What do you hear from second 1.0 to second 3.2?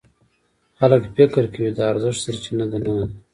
فکر کوي د ارزښت سرچینه دننه ده.